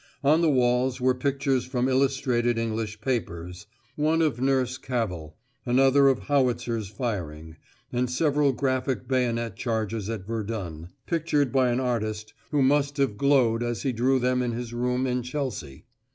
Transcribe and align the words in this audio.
On 0.23 0.41
the 0.41 0.49
walls 0.49 0.99
were 0.99 1.13
pictures 1.13 1.63
from 1.63 1.87
illustrated 1.87 2.57
English 2.57 3.01
papers; 3.01 3.67
one 3.95 4.19
of 4.23 4.41
Nurse 4.41 4.79
Cavell, 4.79 5.37
another 5.63 6.07
of 6.07 6.21
howitzers 6.21 6.87
firing; 6.89 7.57
and 7.93 8.09
several 8.09 8.51
graphic 8.51 9.07
bayonet 9.07 9.55
charges 9.55 10.09
at 10.09 10.25
Verdun, 10.25 10.89
pictured 11.05 11.51
by 11.51 11.69
an 11.69 11.79
artist 11.79 12.33
who 12.49 12.63
must 12.63 12.97
have 12.97 13.15
"glowed" 13.15 13.61
as 13.61 13.83
he 13.83 13.91
drew 13.91 14.17
them 14.17 14.41
in 14.41 14.53
his 14.53 14.73
room 14.73 15.05
in 15.05 15.21
Chelsea. 15.21 15.85